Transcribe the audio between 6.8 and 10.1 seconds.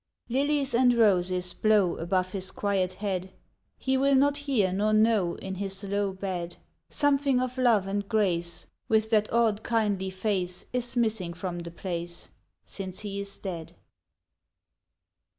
Something of love and grace With that old kindly